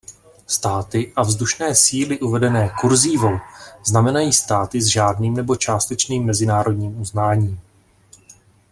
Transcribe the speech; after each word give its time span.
Státy 0.47 1.13
a 1.15 1.23
vzdušné 1.23 1.75
síly 1.75 2.19
uvedené 2.19 2.71
"kurzívou" 2.81 3.39
znamenají 3.85 4.33
státy 4.33 4.81
s 4.81 4.85
žádným 4.85 5.33
nebo 5.33 5.55
částečným 5.55 6.25
mezinárodním 6.25 7.01
uznáním. 7.01 7.59